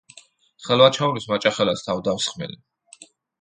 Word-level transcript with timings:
ხელვაჩაურის 0.67 1.27
„მაჭახელას“ 1.33 1.85
თავდამსხმელი. 1.89 2.59